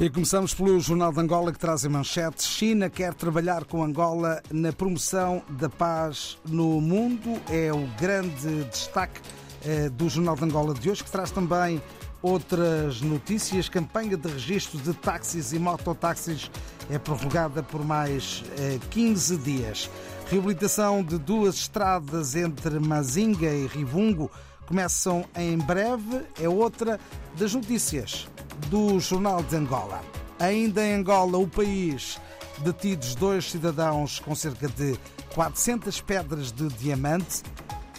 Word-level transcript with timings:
E 0.00 0.10
começamos 0.10 0.52
pelo 0.52 0.80
Jornal 0.80 1.12
de 1.12 1.20
Angola 1.20 1.52
que 1.52 1.58
traz 1.58 1.84
em 1.84 1.88
manchetes. 1.88 2.46
China 2.46 2.90
quer 2.90 3.14
trabalhar 3.14 3.64
com 3.64 3.82
Angola 3.82 4.42
na 4.50 4.72
promoção 4.72 5.40
da 5.48 5.68
paz 5.68 6.36
no 6.44 6.80
mundo. 6.80 7.40
É 7.48 7.72
o 7.72 7.86
grande 7.96 8.64
destaque 8.64 9.20
eh, 9.64 9.88
do 9.88 10.08
Jornal 10.08 10.34
de 10.34 10.44
Angola 10.44 10.74
de 10.74 10.90
hoje, 10.90 11.04
que 11.04 11.10
traz 11.12 11.30
também 11.30 11.80
outras 12.20 13.00
notícias. 13.02 13.68
Campanha 13.68 14.16
de 14.16 14.28
registro 14.28 14.80
de 14.80 14.92
táxis 14.94 15.52
e 15.52 15.60
mototáxis 15.60 16.50
é 16.90 16.98
prorrogada 16.98 17.62
por 17.62 17.84
mais 17.84 18.42
15 18.90 19.34
eh, 19.34 19.38
dias. 19.38 19.90
Reabilitação 20.28 21.04
de 21.04 21.18
duas 21.18 21.54
estradas 21.54 22.34
entre 22.34 22.80
Mazinga 22.80 23.48
e 23.48 23.68
Rivungo 23.68 24.28
começam 24.66 25.24
em 25.36 25.56
breve. 25.56 26.22
É 26.40 26.48
outra 26.48 26.98
das 27.38 27.54
notícias 27.54 28.26
do 28.68 28.98
Jornal 29.00 29.42
de 29.42 29.56
Angola. 29.56 30.02
Ainda 30.38 30.84
em 30.84 30.94
Angola, 30.94 31.38
o 31.38 31.46
país 31.46 32.18
detidos 32.58 33.14
dois 33.14 33.50
cidadãos 33.50 34.18
com 34.18 34.34
cerca 34.34 34.68
de 34.68 34.98
400 35.34 36.00
pedras 36.00 36.52
de 36.52 36.68
diamante 36.68 37.42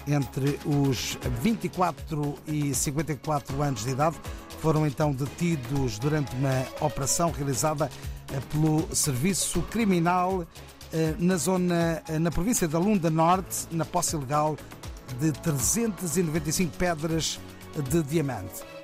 entre 0.08 0.60
os 0.66 1.18
24 1.42 2.36
e 2.48 2.74
54 2.74 3.62
anos 3.62 3.84
de 3.84 3.90
idade 3.92 4.16
foram 4.62 4.86
então 4.88 5.12
detidos 5.12 6.00
durante 6.00 6.34
uma 6.36 6.66
operação 6.80 7.32
realizada 7.32 7.90
eh, 8.32 8.40
pelo 8.52 8.88
Serviço 8.96 9.62
Criminal 9.64 10.46
eh, 10.94 11.14
na 11.20 11.38
zona 11.38 12.02
eh, 12.08 12.20
na 12.20 12.32
província 12.32 12.68
da 12.68 12.80
Lunda 12.80 13.10
Norte, 13.10 13.68
na 13.72 13.86
posse 13.86 14.16
ilegal 14.16 14.56
de 15.20 15.32
395 15.32 16.78
pedras 16.78 17.40
de 17.90 18.04
diamante. 18.04 18.75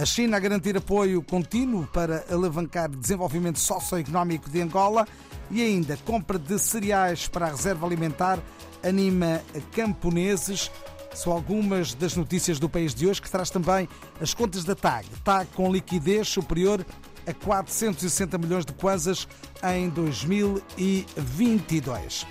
A 0.00 0.06
China 0.06 0.38
a 0.38 0.40
garantir 0.40 0.74
apoio 0.78 1.22
contínuo 1.22 1.86
para 1.92 2.24
alavancar 2.30 2.88
desenvolvimento 2.88 3.58
socioeconómico 3.58 4.48
de 4.48 4.62
Angola 4.62 5.06
e 5.50 5.60
ainda 5.60 5.98
compra 6.06 6.38
de 6.38 6.58
cereais 6.58 7.28
para 7.28 7.48
a 7.48 7.50
reserva 7.50 7.86
alimentar 7.86 8.38
anima 8.82 9.42
camponeses. 9.72 10.70
São 11.12 11.34
algumas 11.34 11.92
das 11.92 12.16
notícias 12.16 12.58
do 12.58 12.66
país 12.66 12.94
de 12.94 13.06
hoje 13.06 13.20
que 13.20 13.30
traz 13.30 13.50
também 13.50 13.86
as 14.22 14.32
contas 14.32 14.64
da 14.64 14.74
TAG. 14.74 15.06
TAG 15.22 15.50
com 15.54 15.70
liquidez 15.70 16.28
superior 16.28 16.82
a 17.26 17.34
460 17.34 18.38
milhões 18.38 18.64
de 18.64 18.72
kwanzas 18.72 19.28
em 19.62 19.90
2022. 19.90 22.26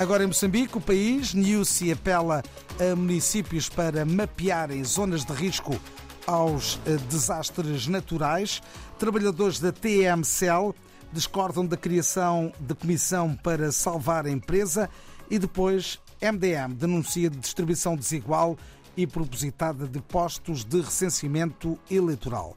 Agora 0.00 0.24
em 0.24 0.28
Moçambique, 0.28 0.78
o 0.78 0.80
país, 0.80 1.34
Niusi 1.34 1.92
apela 1.92 2.42
a 2.80 2.96
municípios 2.96 3.68
para 3.68 4.06
mapearem 4.06 4.82
zonas 4.82 5.26
de 5.26 5.34
risco 5.34 5.78
aos 6.26 6.78
eh, 6.86 6.96
desastres 7.08 7.86
naturais. 7.86 8.62
Trabalhadores 8.98 9.60
da 9.60 9.72
TMCL 9.72 10.74
discordam 11.12 11.64
da 11.64 11.76
criação 11.76 12.52
de 12.58 12.74
comissão 12.74 13.34
para 13.34 13.70
salvar 13.70 14.26
a 14.26 14.30
empresa 14.30 14.90
e 15.30 15.38
depois 15.38 16.00
MDM 16.20 16.74
denuncia 16.74 17.30
distribuição 17.30 17.96
desigual 17.96 18.56
e 18.96 19.06
propositada 19.06 19.86
de 19.86 20.00
postos 20.00 20.64
de 20.64 20.80
recenseamento 20.80 21.78
eleitoral. 21.90 22.56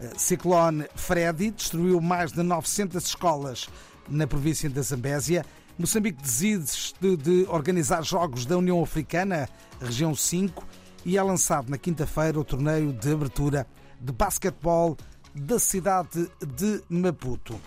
Eh, 0.00 0.12
Ciclone 0.16 0.86
Freddy 0.94 1.50
destruiu 1.50 2.00
mais 2.00 2.32
de 2.32 2.42
900 2.42 3.04
escolas 3.04 3.68
na 4.08 4.26
província 4.26 4.68
da 4.68 4.82
Zambésia. 4.82 5.44
Moçambique 5.78 6.20
desiste 6.22 7.16
de 7.16 7.46
organizar 7.48 8.02
jogos 8.04 8.44
da 8.44 8.58
União 8.58 8.82
Africana, 8.82 9.48
região 9.80 10.14
5, 10.14 10.64
e 11.04 11.18
é 11.18 11.22
lançado 11.22 11.68
na 11.68 11.78
quinta-feira 11.78 12.38
o 12.38 12.44
torneio 12.44 12.92
de 12.92 13.12
abertura 13.12 13.66
de 14.00 14.12
basquetebol 14.12 14.96
da 15.34 15.58
cidade 15.58 16.30
de 16.46 16.82
Maputo. 16.88 17.60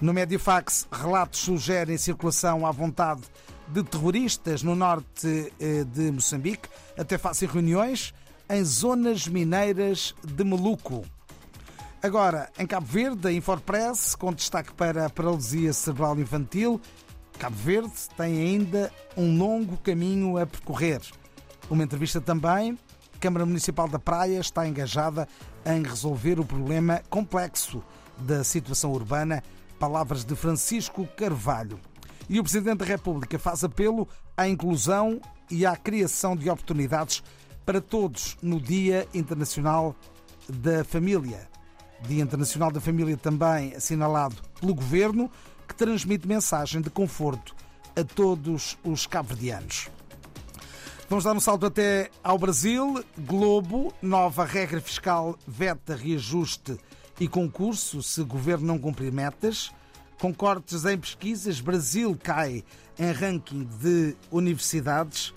No 0.00 0.14
Mediafax, 0.14 0.88
relatos 0.90 1.40
sugerem 1.40 1.98
circulação 1.98 2.66
à 2.66 2.70
vontade 2.70 3.22
de 3.68 3.82
terroristas 3.82 4.62
no 4.62 4.74
norte 4.74 5.52
eh, 5.60 5.84
de 5.84 6.10
Moçambique, 6.10 6.68
até 6.98 7.18
fazem 7.18 7.48
reuniões 7.48 8.12
em 8.48 8.64
zonas 8.64 9.28
mineiras 9.28 10.14
de 10.24 10.42
Maluco. 10.42 11.04
Agora, 12.02 12.50
em 12.58 12.66
Cabo 12.66 12.86
Verde, 12.86 13.28
a 13.28 13.32
Infopress, 13.32 14.14
com 14.14 14.32
destaque 14.32 14.72
para 14.72 15.06
a 15.06 15.10
paralisia 15.10 15.72
cerebral 15.72 16.18
infantil, 16.18 16.80
Cabo 17.38 17.56
Verde 17.56 17.92
tem 18.16 18.38
ainda 18.38 18.90
um 19.16 19.36
longo 19.36 19.76
caminho 19.78 20.38
a 20.38 20.46
percorrer. 20.46 21.00
Uma 21.70 21.84
entrevista 21.84 22.20
também. 22.20 22.76
Câmara 23.20 23.46
Municipal 23.46 23.86
da 23.86 23.98
Praia 23.98 24.40
está 24.40 24.66
engajada 24.66 25.28
em 25.64 25.84
resolver 25.84 26.40
o 26.40 26.44
problema 26.44 27.00
complexo 27.08 27.80
da 28.18 28.42
situação 28.42 28.90
urbana. 28.90 29.40
Palavras 29.78 30.24
de 30.24 30.34
Francisco 30.34 31.06
Carvalho. 31.16 31.78
E 32.28 32.40
o 32.40 32.42
Presidente 32.42 32.78
da 32.78 32.84
República 32.84 33.38
faz 33.38 33.62
apelo 33.62 34.08
à 34.36 34.48
inclusão 34.48 35.20
e 35.48 35.64
à 35.64 35.76
criação 35.76 36.34
de 36.34 36.50
oportunidades 36.50 37.22
para 37.64 37.80
todos 37.80 38.36
no 38.42 38.60
Dia 38.60 39.06
Internacional 39.14 39.94
da 40.48 40.82
Família. 40.82 41.48
Dia 42.02 42.22
Internacional 42.22 42.72
da 42.72 42.80
Família 42.80 43.16
também 43.16 43.74
assinalado 43.74 44.36
pelo 44.60 44.74
Governo, 44.74 45.30
que 45.68 45.74
transmite 45.74 46.26
mensagem 46.26 46.80
de 46.80 46.90
conforto 46.90 47.54
a 47.94 48.02
todos 48.02 48.76
os 48.82 49.06
cabo-verdianos. 49.06 49.88
Vamos 51.10 51.24
dar 51.24 51.34
um 51.34 51.40
salto 51.40 51.66
até 51.66 52.08
ao 52.22 52.38
Brasil. 52.38 53.04
Globo, 53.18 53.92
nova 54.00 54.44
regra 54.44 54.80
fiscal 54.80 55.36
veta 55.44 55.96
reajuste 55.96 56.78
e 57.18 57.26
concurso 57.26 58.00
se 58.00 58.22
governo 58.22 58.68
não 58.68 58.78
cumprir 58.78 59.10
metas. 59.10 59.72
Com 60.20 60.32
cortes 60.32 60.84
em 60.84 60.96
pesquisas, 60.96 61.60
Brasil 61.60 62.16
cai 62.22 62.62
em 62.96 63.10
ranking 63.10 63.64
de 63.64 64.14
universidades 64.30 65.34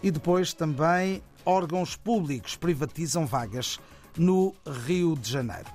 e 0.00 0.12
depois 0.12 0.54
também 0.54 1.20
órgãos 1.44 1.96
públicos 1.96 2.54
privatizam 2.54 3.26
vagas 3.26 3.80
no 4.16 4.54
Rio 4.86 5.16
de 5.16 5.28
Janeiro. 5.28 5.66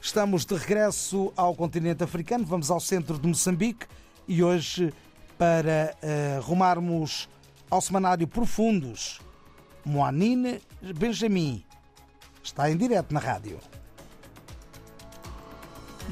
Estamos 0.00 0.46
de 0.46 0.56
regresso 0.56 1.34
ao 1.36 1.54
continente 1.54 2.02
africano, 2.02 2.46
vamos 2.46 2.70
ao 2.70 2.80
centro 2.80 3.18
de 3.18 3.28
Moçambique 3.28 3.86
e 4.26 4.42
hoje, 4.42 4.90
para 5.36 5.94
uh, 6.02 6.40
rumarmos 6.40 7.28
ao 7.70 7.80
semanário 7.80 8.28
Profundos, 8.28 9.20
Moanine 9.84 10.60
Benjamin. 10.98 11.64
Está 12.42 12.70
em 12.70 12.76
direto 12.76 13.12
na 13.12 13.20
rádio. 13.20 13.58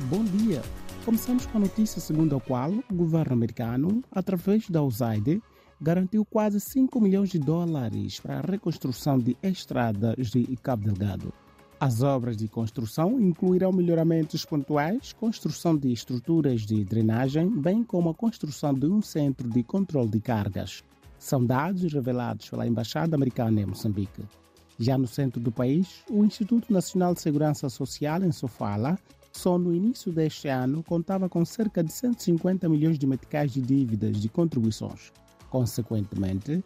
Bom 0.09 0.25
dia. 0.25 0.63
Começamos 1.05 1.47
com 1.47 1.59
a 1.59 1.61
notícia 1.61 2.01
segundo 2.01 2.35
a 2.35 2.41
qual 2.41 2.73
o 2.73 2.95
governo 2.95 3.35
americano, 3.35 4.03
através 4.11 4.69
da 4.69 4.83
USAID, 4.83 5.41
garantiu 5.81 6.25
quase 6.25 6.59
5 6.59 7.01
milhões 7.01 7.29
de 7.29 7.39
dólares 7.39 8.19
para 8.19 8.39
a 8.39 8.41
reconstrução 8.41 9.19
de 9.19 9.37
estradas 9.43 10.31
de 10.31 10.45
Cabo 10.57 10.85
Delgado. 10.85 11.33
As 11.79 12.03
obras 12.03 12.37
de 12.37 12.49
construção 12.49 13.21
incluirão 13.21 13.71
melhoramentos 13.71 14.45
pontuais, 14.45 15.13
construção 15.13 15.77
de 15.77 15.93
estruturas 15.93 16.63
de 16.63 16.85
drenagem, 16.85 17.49
bem 17.49 17.85
como 17.85 18.09
a 18.09 18.15
construção 18.15 18.73
de 18.73 18.87
um 18.87 19.03
centro 19.03 19.49
de 19.49 19.63
controle 19.63 20.09
de 20.09 20.21
cargas. 20.21 20.83
São 21.25 21.43
dados 21.43 21.91
revelados 21.91 22.51
pela 22.51 22.67
Embaixada 22.67 23.17
Americana 23.17 23.59
em 23.59 23.65
Moçambique. 23.65 24.23
Já 24.79 24.99
no 24.99 25.07
centro 25.07 25.41
do 25.41 25.51
país, 25.51 26.05
o 26.11 26.23
Instituto 26.23 26.71
Nacional 26.71 27.15
de 27.15 27.23
Segurança 27.23 27.67
Social, 27.71 28.23
em 28.23 28.31
Sofala, 28.31 28.99
só 29.33 29.57
no 29.57 29.75
início 29.75 30.12
deste 30.12 30.49
ano 30.49 30.83
contava 30.83 31.27
com 31.27 31.43
cerca 31.43 31.83
de 31.83 31.91
150 31.91 32.69
milhões 32.69 32.99
de 32.99 33.07
meticais 33.07 33.53
de 33.53 33.62
dívidas 33.62 34.21
de 34.21 34.29
contribuições. 34.29 35.15
Consequentemente, 35.49 36.62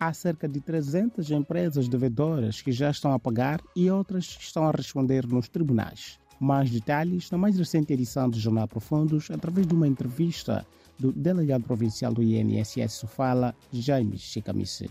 há 0.00 0.10
cerca 0.14 0.48
de 0.48 0.58
300 0.58 1.30
empresas 1.30 1.86
devedoras 1.86 2.62
que 2.62 2.72
já 2.72 2.88
estão 2.90 3.12
a 3.12 3.18
pagar 3.18 3.60
e 3.76 3.90
outras 3.90 4.38
que 4.38 4.42
estão 4.42 4.66
a 4.66 4.70
responder 4.70 5.26
nos 5.26 5.50
tribunais. 5.50 6.18
Mais 6.40 6.70
detalhes 6.70 7.30
na 7.30 7.36
mais 7.36 7.58
recente 7.58 7.92
edição 7.92 8.30
do 8.30 8.40
Jornal 8.40 8.68
Profundos 8.68 9.30
através 9.30 9.66
de 9.66 9.74
uma 9.74 9.86
entrevista 9.86 10.66
do 10.98 11.12
delegado 11.12 11.64
provincial 11.64 12.12
do 12.12 12.22
INSS 12.22 12.92
Sofala, 12.92 13.54
Jaime 13.72 14.18
Chicamice. 14.18 14.90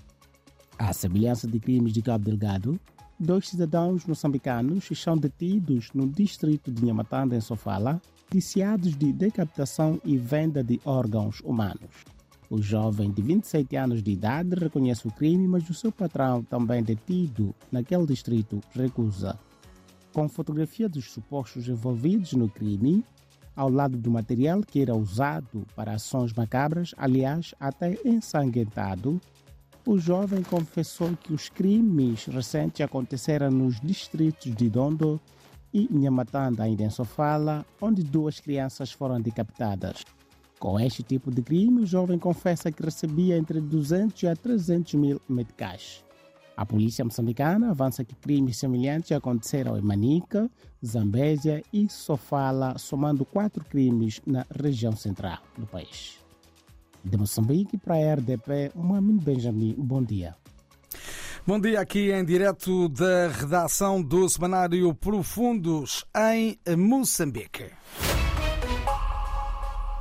À 0.77 0.93
semelhança 0.93 1.47
de 1.47 1.59
crimes 1.59 1.91
de 1.91 2.01
Cabo 2.01 2.25
Delgado, 2.25 2.79
dois 3.19 3.49
cidadãos 3.49 4.05
moçambicanos 4.05 4.89
estão 4.91 5.17
detidos 5.17 5.89
no 5.93 6.07
distrito 6.07 6.71
de 6.71 6.85
Nhamatanda, 6.85 7.35
em 7.35 7.41
Sofala, 7.41 8.01
indiciados 8.31 8.95
de 8.95 9.11
decapitação 9.11 9.99
e 10.05 10.17
venda 10.17 10.63
de 10.63 10.79
órgãos 10.85 11.41
humanos. 11.41 12.05
O 12.49 12.61
jovem 12.61 13.11
de 13.11 13.21
27 13.21 13.75
anos 13.75 14.01
de 14.01 14.11
idade 14.11 14.55
reconhece 14.55 15.05
o 15.05 15.11
crime, 15.11 15.47
mas 15.47 15.69
o 15.69 15.73
seu 15.73 15.91
patrão, 15.91 16.43
também 16.43 16.81
detido 16.81 17.53
naquele 17.69 18.05
distrito, 18.05 18.61
recusa. 18.73 19.37
Com 20.13 20.29
fotografia 20.29 20.87
dos 20.87 21.11
supostos 21.11 21.67
envolvidos 21.67 22.33
no 22.33 22.47
crime, 22.47 23.03
ao 23.57 23.69
lado 23.69 23.97
do 23.97 24.11
material 24.11 24.61
que 24.61 24.81
era 24.81 24.95
usado 24.95 25.65
para 25.75 25.93
ações 25.93 26.31
macabras, 26.31 26.93
aliás, 26.95 27.55
até 27.59 27.97
ensanguentado, 28.05 29.19
o 29.83 29.97
jovem 29.97 30.43
confessou 30.43 31.17
que 31.17 31.33
os 31.33 31.49
crimes 31.49 32.25
recentes 32.25 32.81
aconteceram 32.81 33.49
nos 33.49 33.79
distritos 33.81 34.55
de 34.55 34.69
Dondo 34.69 35.19
e 35.73 35.87
Nhamatanda, 35.91 36.67
em 36.69 36.89
Sofala, 36.89 37.65
onde 37.81 38.03
duas 38.03 38.39
crianças 38.39 38.91
foram 38.91 39.19
decapitadas. 39.19 40.03
Com 40.59 40.79
este 40.79 41.01
tipo 41.01 41.31
de 41.31 41.41
crime, 41.41 41.81
o 41.81 41.85
jovem 41.85 42.19
confessa 42.19 42.71
que 42.71 42.83
recebia 42.83 43.37
entre 43.37 43.59
200 43.59 44.23
a 44.25 44.35
300 44.35 44.93
mil 44.93 45.21
meticais. 45.27 46.03
A 46.57 46.65
polícia 46.65 47.05
moçambicana 47.05 47.69
avança 47.69 48.03
que 48.03 48.15
crimes 48.15 48.57
semelhantes 48.57 49.11
aconteceram 49.11 49.77
em 49.77 49.81
Manica, 49.81 50.49
Zambésia 50.83 51.61
e 51.71 51.87
Sofala, 51.87 52.75
somando 52.79 53.23
quatro 53.23 53.63
crimes 53.63 54.19
na 54.25 54.43
região 54.59 54.95
central 54.95 55.37
do 55.55 55.67
país. 55.67 56.17
De 57.05 57.15
Moçambique 57.15 57.77
para 57.77 57.93
a 57.93 58.15
RDP, 58.15 58.71
Mohamed 58.73 59.23
Benjamin, 59.23 59.75
bom 59.77 60.01
dia. 60.01 60.35
Bom 61.45 61.59
dia 61.59 61.79
aqui 61.79 62.11
em 62.11 62.25
direto 62.25 62.89
da 62.89 63.27
redação 63.27 64.01
do 64.01 64.27
Semanário 64.27 64.93
Profundos 64.95 66.05
em 66.33 66.59
Moçambique. 66.75 67.71